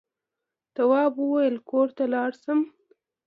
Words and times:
تواب 0.75 1.13
وويل: 1.19 1.55
کور 1.69 1.87
ته 1.97 2.03
لاړ 2.13 2.31
شم. 2.41 2.59